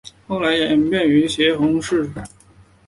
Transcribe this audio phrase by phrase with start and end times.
[0.27, 2.11] 后来演变为斜红型式。